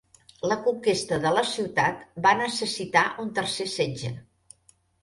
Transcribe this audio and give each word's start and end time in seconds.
La 0.51 0.55
conquesta 0.67 1.19
de 1.27 1.33
la 1.35 1.43
ciutat 1.51 2.01
va 2.27 2.35
necessitar 2.43 3.07
un 3.27 3.33
tercer 3.41 3.71
setge. 3.79 4.15